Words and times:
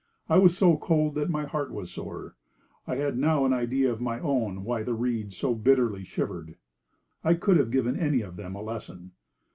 I 0.29 0.39
was 0.39 0.57
so 0.57 0.77
cold 0.77 1.13
that 1.13 1.29
my 1.29 1.45
heart 1.45 1.71
was 1.71 1.91
sore. 1.91 2.35
I 2.87 2.95
had 2.95 3.19
now 3.19 3.45
an 3.45 3.53
idea 3.53 3.91
of 3.91 4.01
my 4.01 4.19
own 4.19 4.63
why 4.63 4.81
the 4.81 4.95
reeds 4.95 5.37
so 5.37 5.53
bitterly 5.53 6.03
shivered. 6.03 6.55
I 7.23 7.35
could 7.35 7.57
have 7.57 7.69
given 7.69 7.99
any 7.99 8.21
of 8.21 8.35
them 8.35 8.55
a 8.55 8.63
lesson. 8.63 9.11